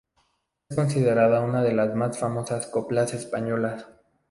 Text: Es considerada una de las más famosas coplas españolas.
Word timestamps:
Es 0.67 0.75
considerada 0.75 1.41
una 1.41 1.61
de 1.61 1.73
las 1.73 1.93
más 1.93 2.17
famosas 2.17 2.65
coplas 2.65 3.13
españolas. 3.13 3.85